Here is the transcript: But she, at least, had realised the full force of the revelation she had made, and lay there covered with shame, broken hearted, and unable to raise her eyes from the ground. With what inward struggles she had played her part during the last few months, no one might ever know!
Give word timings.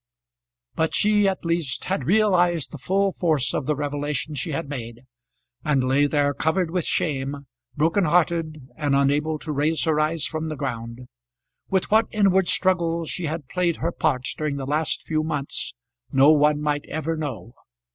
But 0.73 0.95
she, 0.95 1.27
at 1.27 1.45
least, 1.45 1.83
had 1.83 2.07
realised 2.07 2.71
the 2.71 2.79
full 2.79 3.11
force 3.11 3.53
of 3.53 3.67
the 3.67 3.75
revelation 3.75 4.33
she 4.33 4.49
had 4.49 4.67
made, 4.67 5.01
and 5.63 5.83
lay 5.83 6.07
there 6.07 6.33
covered 6.33 6.71
with 6.71 6.85
shame, 6.85 7.45
broken 7.77 8.05
hearted, 8.05 8.67
and 8.75 8.95
unable 8.95 9.37
to 9.37 9.51
raise 9.51 9.83
her 9.83 9.99
eyes 9.99 10.25
from 10.25 10.49
the 10.49 10.55
ground. 10.55 11.01
With 11.69 11.91
what 11.91 12.07
inward 12.09 12.47
struggles 12.47 13.11
she 13.11 13.25
had 13.25 13.47
played 13.47 13.75
her 13.75 13.91
part 13.91 14.23
during 14.35 14.55
the 14.55 14.65
last 14.65 15.05
few 15.05 15.21
months, 15.21 15.75
no 16.11 16.31
one 16.31 16.63
might 16.63 16.85
ever 16.87 17.15
know! 17.15 17.53